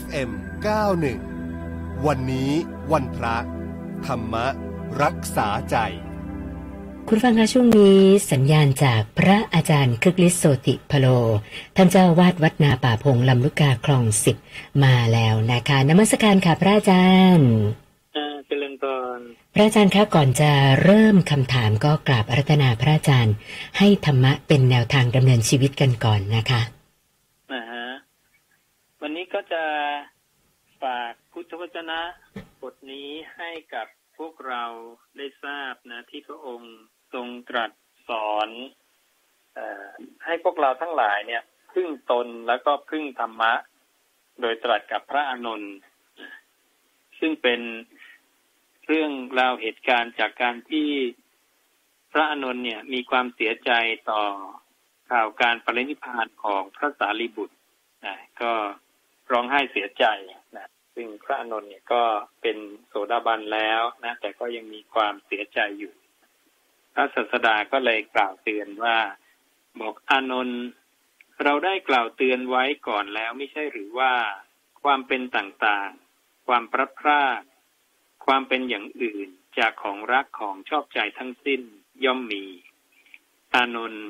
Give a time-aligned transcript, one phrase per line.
[0.00, 0.30] FM
[1.22, 2.50] 91 วันนี้
[2.92, 3.36] วันพระ
[4.06, 4.34] ธรรม
[5.02, 5.76] รักษาใจ
[7.08, 7.98] คุณฟังคะช่วงนี้
[8.32, 11.06] สัญญาณจากพระอาจารย์คึกฤทธิ์โสติพโล
[11.76, 14.36] ท่านเจ้าวาดวัดนาป่าพงลำลูกกาคลองสิบ
[14.84, 17.06] มาแล้วนะคะนมัสการค่ะพระอาจา
[17.36, 17.50] รย์
[18.46, 18.84] เจริญพ
[19.18, 19.20] ร
[19.54, 20.52] พระอาจารย์คะก่อนจะ
[20.84, 23.34] เริ่มคำถามก็กราบอารัตนาพระอาจารย์
[23.78, 26.81] ให้ธรรมะเป็นแนวทางดำเนินชีวิตกันก่อนนะคะนะฮะวันนี้ก็
[29.62, 29.72] จะ
[30.82, 32.00] ฝากพุทธวจนะ
[32.62, 33.86] บทนี้ให้กับ
[34.18, 34.64] พวกเรา
[35.16, 36.74] ได้ทราบนะ ที่พระองค์
[37.14, 37.70] ทรงตรัส
[38.08, 38.48] สอน
[39.58, 39.60] อ
[40.24, 43.52] ให้พวกเราทั้งหลายเนี่ย พึ่งตนแล้วก็พึ่งธรรมะ
[44.40, 45.74] โดยตรัสกับพระอานนท์
[47.18, 47.60] ซึ่งเป็น
[48.86, 50.90] เรื่องราวเหตุการณ์จากการที่
[52.12, 53.70] พระอานนท์เนี่ย มีความเสียใจ
[54.10, 54.22] ต่อ
[55.10, 57.56] ข่าวการปรินิพพานของพระสารีบุตร
[58.06, 58.52] นะก็
[59.32, 60.04] ร้องไห้เสียใจ
[60.56, 62.02] นะซึ่งพระอานนท์เนี่ยก็
[62.42, 62.56] เป็น
[62.88, 65.94] โสดาบันแล้วนะแต่ก็ยังมีความเสียใจอยู่
[66.94, 68.98] พระศาสดาก็เลยกล่าวเตือนว่า
[69.80, 70.62] บอกอานนท์
[71.44, 74.12] เราได้กล่าวเตือนไว้ก่อนแล้วไม่ใช่หรือว่า
[74.82, 77.42] ความเป็นต่างๆ ความพลัดพราก
[78.26, 81.62] ความเป็นอย่างอื่นจากของรักของชอบใจทั้งสิ้น
[82.04, 82.44] ย่อมมี
[83.54, 84.06] อานนท์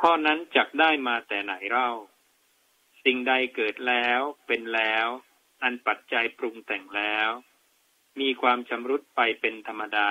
[0.00, 1.90] ข้อนั้นจักได้มาแต่ไหนเล่า
[3.04, 5.06] สิ่งใดเกิดแล้วเป็นแล้ว
[5.62, 7.30] อันปัจจัยปรุงแต่งแล้ว
[8.20, 10.10] มีความชำรุดไปเป็นธรรมดา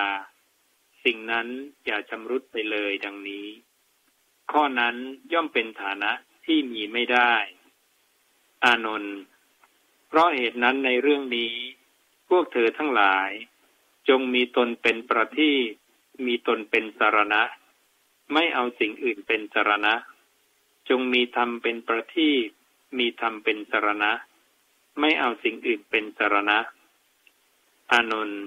[1.04, 1.48] สิ่งนั้น
[1.84, 3.48] อย่าชำรุดไปเลยดังนี้
[4.52, 4.96] ข้อนั้น
[5.32, 6.12] ย่อมเป็นฐานะ
[6.44, 7.34] ที่มีไม่ได้
[8.64, 9.18] อานนท์
[10.08, 11.54] เพราะเหตุนั้นในเรื่องนี้
[12.28, 13.30] พวกเธอทั้งหลาย
[14.08, 15.56] จงมีตนเป็นประที่
[16.26, 17.42] มีตนเป็นสารณะ
[18.32, 19.94] ไม่เอาสิ่งอื่นเป็นสารณะ
[20.88, 22.34] จงมีธรรมเป็นประที่
[22.98, 24.10] มีธรรมเป็นสารณะ
[25.00, 26.58] ไม่เอาสิ่งอื่นเป็นสารณะ
[27.92, 28.42] อานนท์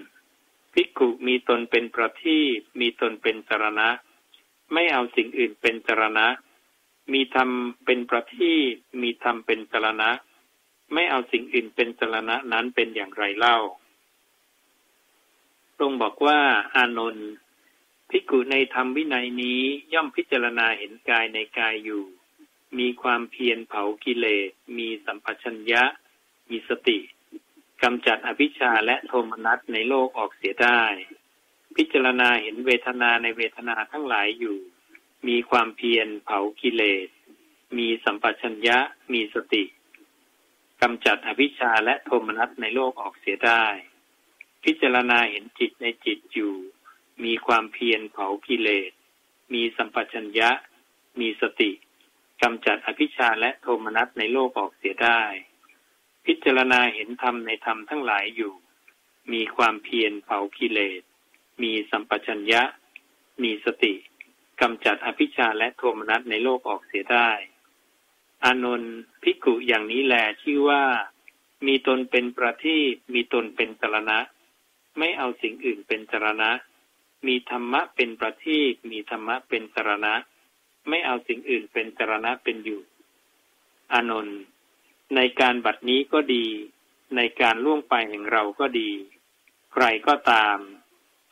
[0.74, 2.44] ภิกขุมีตนเป็นประที่
[2.80, 3.88] มีตนเป็นสารณะ
[4.74, 6.28] ไม่เอาสิ่งอื่นเป็นสารณะ
[7.14, 7.50] มีธรรม
[7.86, 8.58] เป็นประที่
[9.02, 10.10] มีธรรมเป็นสารณะ
[10.94, 13.58] ไม่เอาสิ่งอื่นเป็นสารณะนั้นเป็นอย่างไรเล่า
[15.80, 16.40] ทรงบอกว่า
[16.76, 17.30] อานนท์
[18.10, 19.62] ภิกขุในธรรมวินัยนี้
[19.94, 22.04] ย่อมพิจารณาเห็นกายในกายอยู่
[22.80, 25.84] มีความเพียรเผากิเลส มีสัมปชัญญะ
[26.50, 27.00] มีสติ
[27.84, 30.82] กำจัดอภิชาและโทมนัสในโลกออกเสียได้
[31.76, 34.58] พิจารณาเห็นเวทนาในเวทนาทั้งหลายอยู่
[35.28, 37.08] มีความเพียรเผากิเลส
[37.78, 38.78] มีสัมปชัญญะ
[39.14, 39.64] มีสติ
[40.82, 43.66] กำจัดอภิชาและโทมนัสในโลกออกเสียได้
[44.64, 46.56] พิจารณาเห็นจิตในจิตอยู่
[47.24, 48.92] มีความเพียรเผากิเลส
[49.54, 50.50] มีสัมปชัญญะ
[51.20, 51.72] มีสติ
[52.42, 55.22] กำจัดอภิชาและโทมนัสในโลกออกเสียได้
[56.26, 58.54] พิจารณาเห็นธรรมในธรรมทั้งหลายอยู่
[59.34, 61.02] มีความเพียรเผากิเลส
[61.62, 62.62] มีสัมปชัญญะ
[63.44, 63.94] มีสติ
[64.62, 67.30] กำจัดอภิชาและโทมนัสในโลกออกเสียได้
[68.44, 70.84] อานนท์ภิกุอย่างนี้แลชื่อว่า
[71.68, 74.20] มีตนเป็นประทีปมีตนเป็นสรณะ
[74.98, 76.52] ไม่เอาสิ่งอื่นเป็นสรณะ
[77.28, 80.14] มีธรรมะเป็นประทีปมีธรรมะเป็นสรณะ
[80.90, 82.82] ไม่เอาสิ่งอื่นเป็นสรณะเป็นอยู่
[83.94, 84.40] อานนท์
[85.16, 86.46] ในการบัดนี้ก็ดี
[87.16, 88.92] ในการล่วงไปแห่งเราก็ดี
[89.74, 90.58] ใครก็ตาม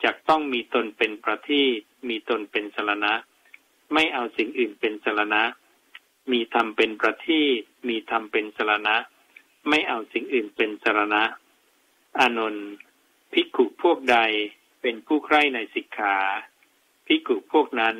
[0.04, 1.80] จะต้องมีตนเป็นประทีป
[2.10, 3.14] มีตนเป็นสรณะ
[3.94, 5.44] ไม่เอาสิ่งอื่นเป็นสรณะ
[6.32, 8.96] มีธรรมเป็นประทีปมีธรรมเป็นสรณะ
[9.70, 11.24] ไม่เอาสิ่งอื่นเป็นสรณะ
[12.20, 12.70] อานนท์
[13.34, 14.18] ภิกขุพวกใด
[14.82, 16.16] เป็นผู้ใคร่ในสิกขา
[17.06, 17.96] ภิกขุพวกนั้น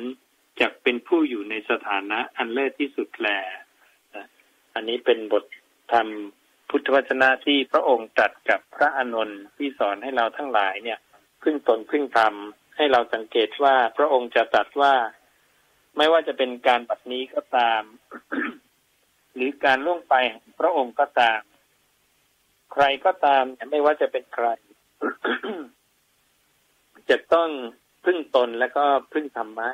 [0.60, 3.28] จะเป็นผู้อยู่ในสถานะอันเลิศที่สุดแล
[4.74, 5.44] อันนี้เป็นบท
[5.92, 6.08] ธรรม
[6.70, 10.98] พุทธวจนะที่พระองค์ตรัสกับพระอานนท์ที่สอนให้เราทั้งหลายเนี่ย
[11.42, 12.34] พึ่งตนพึ่งธรรม
[12.76, 14.94] ให้เราสังเกตว่าพระองค์จะตรัสว่า
[15.96, 17.82] ไม่ว่าจะเป็นการบัดนี้ก็ตาม
[19.34, 21.40] หรือการล่วงไปของพระองค์ก็ตาม
[22.72, 24.48] ใครก็ตามไม่ว่าจะเป็นใคร
[27.10, 27.50] จะต้อง
[28.04, 29.68] พึ่งตนแล้วก็พึ่งธรรมะ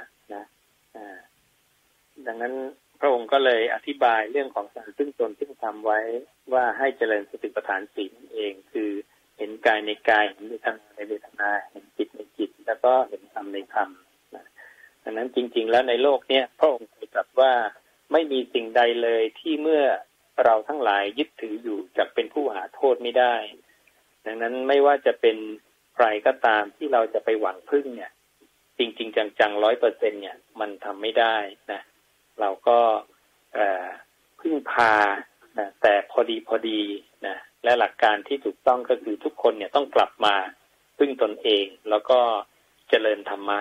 [2.26, 2.54] ดังนั้น
[3.00, 6.00] พระองค์ก็เลยอธิบายเรื่องของการพึ่งตนพึ่งธรรมไว้
[6.52, 8.90] ว่าให้เจริญสติปัฏฐานสี่นั่นเอง คือ
[9.38, 13.88] เห็นกายในกายเห็นเวทนาในเวทนาเห็นจิตในจิต แล้วก็เห็นธรรมในธรรม
[15.04, 17.52] ดังนั้นจริง ๆ แล้วในโลกเนี้ยพระองค์เคยตรัสว่า
[18.12, 19.82] ไม่มีสิ่งใดเลยที่เมื่อ
[20.44, 23.34] เราทั้งหลายยึดถืออยู่จะเป็นผู้หาโทษไม่ได้
[24.26, 25.36] ดังนั้นไม่ว่าจะเป็น
[25.94, 28.12] ใครก็ตามที่เราจะไปหวังพึ่งเนี่ย
[28.78, 31.36] จริง ๆ จังๆร้อยเปอร์เซ็นเนี่ย มันทำไม่ได้
[31.72, 31.80] นะ
[32.40, 32.78] เราก็
[34.40, 34.92] พึ่งพา
[35.58, 36.80] นะแต่พอดีพอดี
[37.26, 40.34] นะและหลักการที่ถูกต้องก็คือทุกคนเนี่ยต้องกลับมา
[40.98, 42.19] พึ่งตนเอง แล้วก็
[42.88, 43.60] เจริญธรรมะ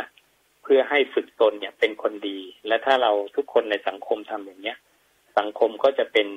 [0.63, 4.77] เพื่อให้ฝึกตนเนี่ยเป็นคนดี และถ้าเราทุกคนในสังคมทำอย่างเนี้ย
[5.37, 6.27] สังคมก็จะเป็น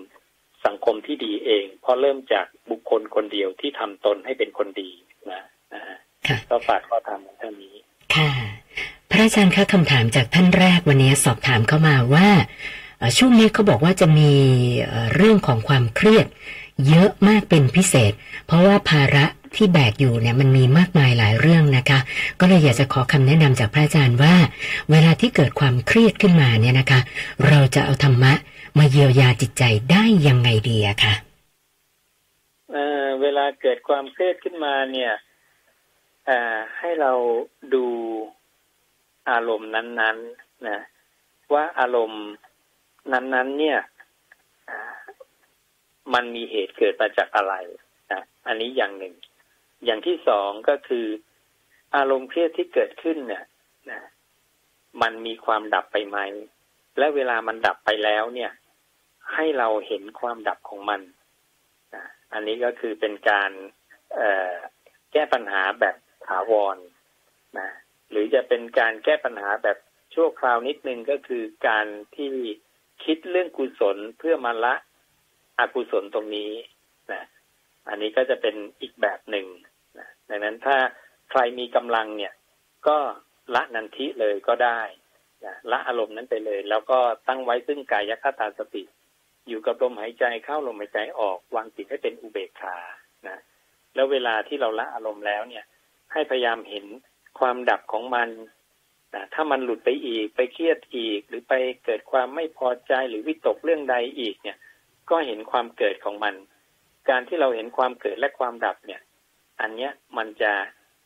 [0.66, 4.90] สังคมที่ดีเอง เพราะเริ่มจากบุคคลคนเดียวที่ทำตนให้เป็นคนดี
[5.32, 5.42] นะ
[5.74, 5.98] นะฮะ
[6.50, 7.74] ก็ฝากข้อธรรมเท่านี้
[8.14, 8.28] ค่ะ
[9.08, 12.28] พระ อาจารย์คะคำถามจากท่านแรกวันนี้สอบถามเข้ามาว่า
[13.18, 14.32] ช่วงนี้เขาบอกว่าจะมี
[15.14, 16.26] เรื่องของความเครียด
[16.88, 18.12] เยอะมากเป็นพิเศษ
[18.46, 19.24] เพราะว่าภาระ
[19.56, 21.98] ที่แบกอยู่เนี่ยมันมีมากมายหลายเรื่องนะคะ
[22.40, 24.34] ก็เลยอยากจะขอคำแนะนำจากพระอาจารย์ว่า
[24.90, 27.00] เวลาที่เกิดความเครียดขึ้นมาเนี่ยนะคะ
[27.48, 28.32] เราจะเอาธรรมะ
[28.78, 31.14] มาเยียวยาจิตใจได้ยังไงดีอะคะ
[32.72, 35.12] เเวลาเกิดความเครียดขึ้นมาเนี่ย
[36.78, 37.12] ให้เรา
[37.74, 37.86] ดู
[39.30, 40.80] อารมณ์นั้นๆนะ
[41.52, 42.24] ว่าอารมณ์
[43.12, 43.78] นั้นๆ เนี่ย
[46.14, 47.54] มันมีเหตุเกิดมาจากอะไร
[48.12, 49.14] นะอันนี้อย่างหนึ่ง
[49.84, 51.06] อย่างที่สองก็คือ
[51.96, 53.44] อารมณ์เครียดที่เกิดขึ้นเนี่ย
[53.90, 54.00] นะ
[55.02, 56.18] มันมีความดับไปไหม
[56.98, 58.52] และเวลามันดับไปแล้วเนี่ย
[59.34, 61.00] ให้เราเห็นความดับของมัน
[61.94, 63.50] นะอันนี้ก็คือเป็นการ
[65.12, 65.96] แก้ปัญหาแบบ
[66.26, 66.76] ถาวร
[67.58, 67.68] นะ
[68.14, 69.78] หรือจะเป็นการแก้ปัญหาแบบ
[70.14, 72.32] ชั่วคราวนิดนึงก็คือการที่
[73.04, 74.74] คิดเรื่องกุศลเพื่อมาละ
[75.58, 76.52] อกุศลตรงนี้
[77.12, 77.22] นะ
[77.88, 79.46] อันนี้ก็จะเป็นอีกแบบหนึ่ง
[79.98, 80.76] นะดังนั้นถ้า
[81.30, 82.32] ใครมีกำลังเนี่ย
[82.88, 82.96] ก็
[83.54, 84.80] ละนันทิเลยก็ได้
[85.44, 88.82] นะละอารมณ์นั้นไปเลย แล้วก็ตั้งไว้ซึ่งกายคตาสติ
[89.48, 92.76] อยู่กับลมหายใจเข้าลมหายใจออกวางจิตให้เป็นอุเบกขา
[93.28, 93.38] นะ
[93.94, 95.64] แล้วเวลาที่เราละอารมณ์แล้วเนี่ย
[96.12, 96.86] ให้พยายามเห็น
[97.38, 98.28] ความดับของมัน
[99.14, 101.54] นะถ้ามันหลุดไปอีกไปเครียดอีก หรือไป
[101.84, 104.58] เกิดความไม่พอใจหรือวิตกเรื่องใดอีกเนี่ย
[105.10, 106.34] ก็เห็นความเกิดของมัน
[107.08, 109.00] การที่เราเห็นความเกิดและความดับเนี่ย
[109.60, 110.52] อันเนี้ยมันจะ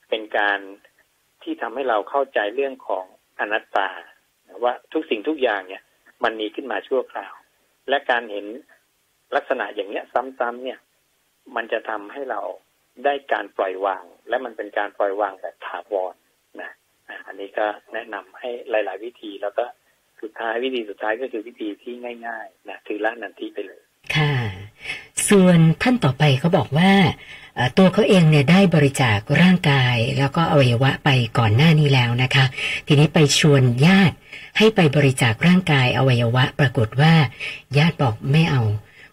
[0.08, 0.58] เป็นการ
[1.42, 3.04] ที่ทำให้เราเข้าใจเรื่องของ
[3.38, 3.88] อนัตตา
[4.62, 5.82] ว่าทุกสิ่งทุกอย่างเนี่ย
[6.24, 7.34] มันมีขึ้นมาชั่วคราว
[7.88, 8.46] และการเห็น
[9.36, 10.78] ลักษณะอย่างเนี้ยซ้ำๆเนี่ย
[11.56, 12.40] มันจะทำให้เรา
[13.04, 16.14] ได้การปล่อยวาง และมันเป็นการปล่อยวางแบบถาวร
[16.60, 16.72] นะ
[17.26, 19.64] อันนี้ก็แนะนำให้หลาย ๆ วิธีแล้วก็
[20.20, 21.94] สุดท้ายวิธีสุดท้ายก็คือวิธีที่
[22.26, 23.82] ง่าย ๆ นะคือละนันทีไปเลย
[24.16, 24.34] ค่ะ
[25.28, 26.92] ส่วนท่านต่อไปเขาบอกว่า
[27.78, 32.44] ตัวเขาเองเนี่ยได้บริจาคร่างกาย แล้วก็อวัยวะไปก่อนหน้านี้แล้วนะคะ
[32.86, 34.16] ทีนี้ไปชวนญาติ
[34.58, 37.14] ให้ไปบริจาคร่างกายอวัยวะ ปรากฏว่า
[37.78, 38.62] ญาติบอกไม่เอา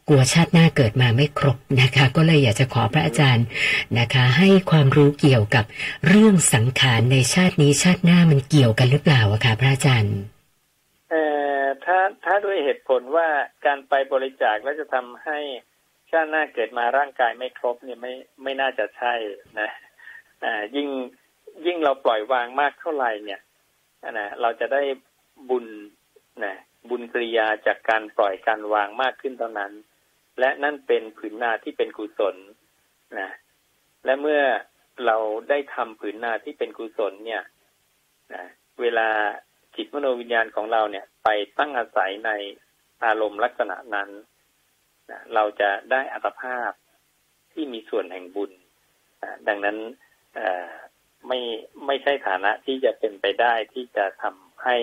[0.10, 3.46] กลัวชาติหน้าเกิดมาไม่ครบนะคะ ก็เลยอยากจะขอพระอาจารย์
[4.00, 5.66] นะคะ ให้ความรู้เกี่ยวกับ
[6.08, 10.18] เรื่องสังขารในชาตินี้ชาติหน้ามันเกี่ยวกันหรือเปล่าอะคะพระอาจารย์
[11.10, 11.24] เอ่
[11.60, 13.28] อถ้าถ้าด้วยเหตุผลว่า
[13.66, 15.40] การไปบริจาคแล้วจะทำให้
[16.12, 18.14] ชาติหน้าเกิดมาร่างกายไม่ครบเนี่ยไม่
[18.44, 19.14] ไม่น่าจะใช่
[19.60, 19.70] นะ
[20.44, 20.90] อ่ายิ่ง
[21.66, 23.42] ยิ่งเราปล่อยวางมากเท่าไหร่เนี่ย
[24.12, 24.82] นะเราจะได้
[25.50, 25.66] บุญ
[26.44, 26.56] นะ
[26.90, 29.74] บุญกริยาจากการปล่อยการวางมากขึ้นเท่านั้น
[30.40, 32.36] และนั่นเป็นผืนนาที่เป็นกุศล
[33.20, 33.30] นะ
[34.06, 34.42] และเมื่อ
[35.06, 35.18] เรา
[35.50, 37.44] ได้ทำผืนนาที่เป็นกุศลเนี่ย
[38.34, 38.44] นะ
[38.82, 39.10] เวลา
[39.76, 42.32] จิตมโนวิญญาณของเราเนี่ย ไปตั้งอาศัยใน
[43.06, 44.10] อารมณ์ลักษณะนั้น
[45.12, 46.72] นะเราจะได้อัตภาพ
[47.54, 48.52] ที่มีส่วนแห่งบุญ
[49.24, 49.78] นะดังนั้น
[51.28, 51.40] ไม่
[51.86, 54.78] ไม่ใช่ฐานะที่จะเป็นไปได้ที่จะทำให้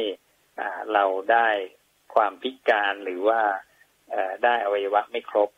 [0.93, 1.49] เราได้
[2.15, 3.43] ความพิการหรือว่า
[4.45, 5.51] ได้อวัยวะไม่ครบ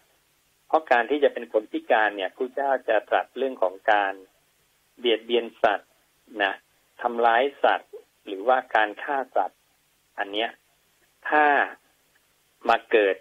[0.66, 4.14] เพราะการที่จะเป็นคนพิการเนี่ยพระเจ้าจะตรัสเรื่องของการ
[4.98, 5.90] เบียดเบียนสัตว์
[6.42, 6.52] นะ
[7.02, 7.90] ทำร้ายสัตว์
[8.26, 9.60] หรือว่าการฆ่าสัตว์
[10.18, 10.50] อันเนี้ย
[11.28, 11.44] ถ้า
[12.68, 13.16] มาเกิด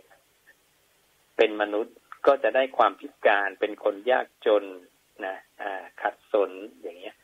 [1.37, 1.95] เป็นมนุษย์
[2.27, 4.63] ก็จะได้ความพิการเป็นคนยากจน
[5.25, 5.35] นะ
[6.01, 7.15] ขัดสนอย่างเงี้ย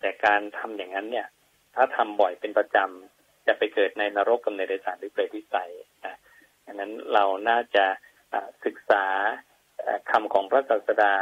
[0.00, 1.26] แต่การทำอย่างนั้นเนี่ย
[1.74, 5.69] ถ้าทำบ่อยเป็นประจำจะไปเกิดในนรกกับในเดรัจฉานหรือเปรตวิสัย
[6.80, 7.86] นั้นเราน่าจะ
[8.64, 9.04] ศึกษา
[10.10, 11.14] คำของพระศาสดา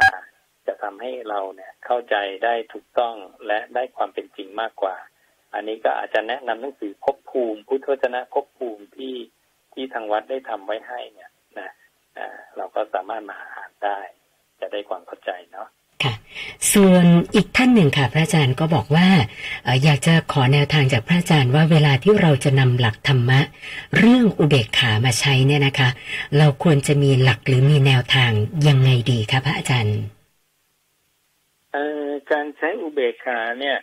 [0.67, 3.15] จะทำให้เราเนี่ยเข้าใจได้ถูกต้อง
[3.47, 4.95] และได้ความเป็นจริงมากกว่า
[5.53, 9.15] อันนี้ก็อาจจะแนะนำหนังสือภพภูมิ พุทธวจนะภพภูมิที่
[9.73, 11.69] ที่ทางวัดได้ทำไว้ให้เนี่ยนะ
[12.57, 13.99] เราก็สามารถมาอ่านได้
[14.59, 15.67] จะได้ความเข้าใจเนาะ
[16.73, 17.05] ส่วน
[17.35, 19.07] อีกท่านหนึ่งค่ะ พระอาจารย์ก็บอกว่า
[19.83, 23.39] อยากจะขอแนวทางจากพระอาจารย์ว่าเวลาที่เราจะนำหลักธรรมะ
[23.97, 25.89] เรื่องอุเบกขามาใช้เนี่ยนะคะ
[26.37, 28.31] เราควรจะมีหลักหรือมีแนวทาง
[28.67, 29.99] ยังไงดีคะพระอาจารย์
[32.31, 33.77] การใช้อุเบกขาเนี่ย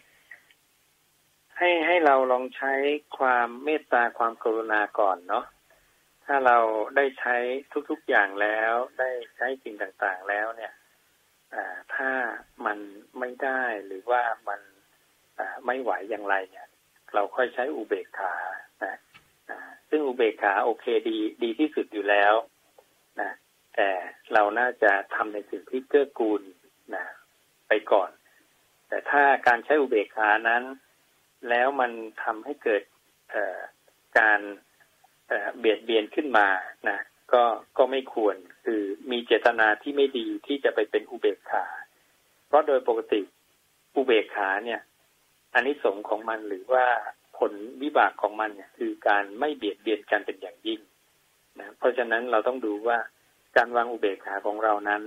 [1.59, 2.73] ให้ให้เราลองใช้
[3.19, 5.45] ความเมตตาความกรุณาก่อนเนาะ
[6.25, 6.59] ถ้าเรา
[6.97, 7.37] ได้ใช้
[7.91, 10.73] ทุกๆอย่างแล้ว ได้ใช้สิ่งต่างๆแล้วเนี่ย
[11.95, 12.11] ถ้า
[12.67, 12.79] มัน
[13.19, 14.61] ไม่ได้หรือว่ามัน
[15.67, 16.69] ไม่ไหวอย่างไรเนี่ย
[17.15, 18.35] เราค่อยใช้อุเบกขา
[18.85, 18.95] นะ
[19.91, 22.35] ซึ่งอุเบกขาโอเคดีดีที่สุดอยู่แล้ว
[23.21, 23.31] นะ
[23.75, 23.89] แต่
[24.33, 26.43] เราน่าจะทำในสิ่งที่เกื้อกูล
[26.95, 27.05] นะ
[27.69, 28.11] ไปก่อน
[28.89, 30.63] แต่ถ้าการใช้อุเบกขานั้น
[31.49, 32.83] แล้วมันทำให้เกิด
[34.19, 34.41] การ
[35.59, 36.49] เบียดเบียนขึ้นมา
[36.89, 36.99] นะ
[37.33, 37.45] ก็
[37.79, 41.65] ก็ไม่ควรคือมีเจตนาที่ไม่ดีที่จะไปเป็นอุเบกขา
[42.47, 43.21] เพราะโดยปกติ
[43.97, 44.81] อุเบกขาเนี่ย
[45.55, 46.87] อันนี้สงของมันหรือว่า
[47.39, 47.53] ผล
[47.83, 50.81] วิบากของมันเนี่ยคือการไม่เบียดเบียนกันเป็นอย่างยิ่ง
[51.61, 52.99] นะเพราะฉะนั้นเราต้องดูว่า
[53.57, 55.03] การวางอุเบกขาของเรานั้น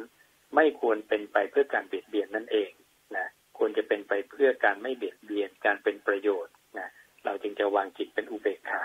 [0.56, 2.72] ไม่ควรเป็นไปเพื่อการเบียดเบียนนั่นเอง
[3.18, 6.90] นะควรจะเป็นไปเพื่อการไม่เบียดเบียนการเป็นประโยชน์นะ
[7.26, 8.84] เราจึงจะวางจิตเป็นอุเบกขา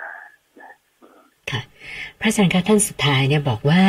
[2.20, 3.84] พระอาจารย์คะท่านสุดท้ายเนี่ยบอกว่า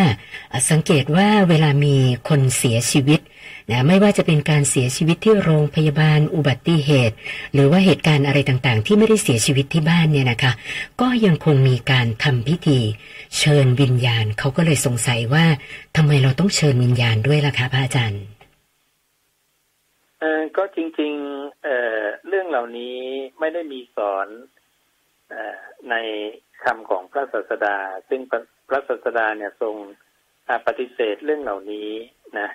[0.71, 1.95] สังเกตว่าเวลามี
[2.29, 3.19] คนเสียชีวิต
[3.71, 7.15] นะไม่ว่าจะเป็นการเสียชีวิตที่โรงพยาบาลอุบัติเหตุ
[7.53, 10.51] หรือว่าเหตุการณ์อะไรต่างๆ ที่ไม่ได้เสียชีวิตที่บ้านเนี่ยนะคะ
[11.01, 12.79] ก็ยังคงมีการทำพิธี
[13.37, 15.45] เชิญวิญญาณเขาก็เลยสงสัยว่า
[15.95, 18.23] ทำไมเราต้องเชิญวิญญาณด้วยล่ะคะพระอาจารย์
[20.19, 22.97] เออก็จริงๆเออเรื่องเหล่านี้
[23.39, 24.27] ไม่ได้มีสอน
[25.33, 25.35] อ
[25.89, 25.95] ใน
[26.65, 27.77] คำของพระศาสดา
[28.09, 28.21] ซึ่ง
[28.69, 29.75] พระศาสดาเนี่ยทรง
[30.67, 31.91] ปฏิเสธเรื่องเหล่านี้
[32.39, 32.49] นะ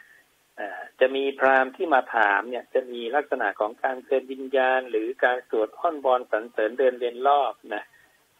[1.01, 7.85] จะมีพราหมณ์ที่มาถามเนี่ยจะมีลักษณะของการเชิญวิญญาณ หรือการสวดอ้อนบอนสรรเสริญเดินเวียนรอบนะ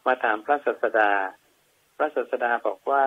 [0.07, 1.11] มาถามพระศาสดา
[1.97, 3.05] พระศาสดาบอกว่า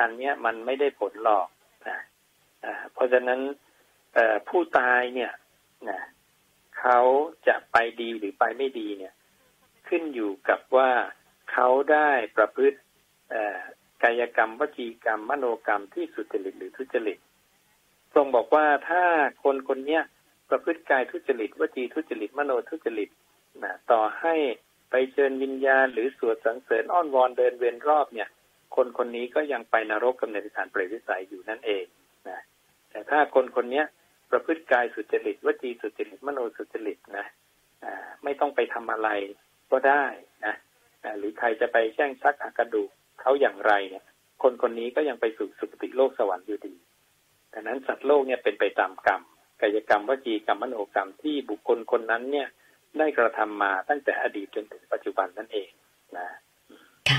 [0.00, 1.48] อันเนี้ยมันไม่ได้ผลหรอก
[1.88, 1.98] นะ
[2.92, 3.40] เพราะฉะนั้น
[4.48, 5.32] ผู้ตายเนี่ย
[5.88, 6.00] นะ
[6.78, 6.98] เขา
[7.48, 9.14] จะไปดีหรือไปไม่ดีเนี่ย
[9.88, 10.90] ขึ้นอยู่กับว่า
[11.52, 12.78] เขาได้ประพฤติ
[14.02, 17.18] กายกรรมวจีกรรม มโนกรรมที่สุจริตหรือทุจริต
[18.14, 19.02] ทรงบอกว่าถ้า
[19.44, 20.02] คนคนเนี้ย
[20.50, 23.10] ประพฤติกายทุจริตวจีทุจริต มโนทุจริต
[23.64, 24.34] นะต่อให้
[24.90, 28.28] ไปเชิญวิญญาณ หรือสวดสรรเสริญอ้อนวอนเดินเวียนรอบเนี่ย
[28.76, 31.84] คนคนนี้ก็ยังไปนรกกำเนิดฐานเปรตวิสัยอยู่นั่นเอง
[32.28, 32.40] นะ
[32.90, 33.86] แต่ถ้าคนคนเนี้ย
[34.30, 37.26] ประพฤติกายสุจริตวจีสุจริต มโนสุจริตนะ
[38.24, 39.08] ไม่ต้องไปทำอะไร
[39.70, 40.04] ก็ได้
[41.18, 44.04] หรือใครจะไปแช่งชักอากระดูกเขาอย่างไรเนี่ย
[44.42, 46.74] คนคนนี้ก็ยังไปสู่สุคติโลกสวรรค์อยู่ดี
[47.52, 49.22] ดังนั้นสัตว์โลกเนี่ยเป็นไปตามกรรม
[49.60, 52.48] กายกรรมวจีกรรมมโนกรรมที่บุคคลคนนั้นเนี่ย
[52.98, 55.70] ได้กระทำมาตั้งแต่อดีตจนถึงปัจจุบันนั่นเอง
[56.16, 56.26] นะ
[57.08, 57.18] ค่ะ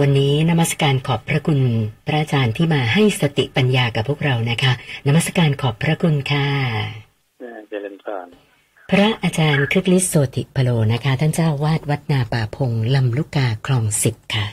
[0.00, 1.60] วันนี้นมัสการขอบพระคุณ
[2.06, 4.72] พระอาจารย์ที่มาให้สติปัญญากับพวกเรานะคะ
[5.06, 6.48] นมัสการขอบพระคุณค่ะ
[7.68, 8.26] เจริญพร
[8.90, 14.46] พระอาจารย์คริกลิสโสติพโลนะคะ ท่านเจ้าวาดวัดนาป่าพงลำลูกกาคลองสิบค่ะ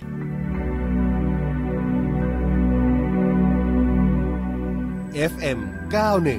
[5.31, 5.59] FM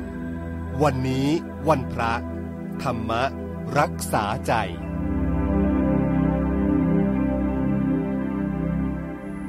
[0.00, 1.26] 91วันนี้
[1.68, 2.12] วันพระ
[2.82, 3.10] ธรรม
[3.78, 4.52] รักษาใจ